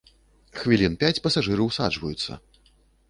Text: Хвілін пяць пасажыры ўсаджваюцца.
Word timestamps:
Хвілін 0.61 0.95
пяць 1.03 1.21
пасажыры 1.27 1.63
ўсаджваюцца. 1.67 2.31